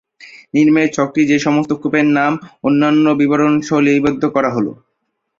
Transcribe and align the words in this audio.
নিম্নের 0.53 0.87
ছকটিতে 0.95 1.35
সেসমস্ত 1.35 1.71
কূপের 1.81 2.07
নাম 2.17 2.33
অন্যান্য 2.63 3.05
বিবরণসহ 3.19 3.77
লিপিবদ্ধ 3.85 4.23
করা 4.35 4.49
হলো। 4.55 4.71